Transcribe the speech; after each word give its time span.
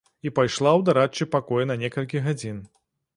І 0.27 0.29
пайшла 0.37 0.69
ў 0.69 0.81
дарадчы 0.87 1.27
пакой 1.35 1.67
на 1.73 1.75
некалькі 1.83 2.23
гадзін. 2.29 2.57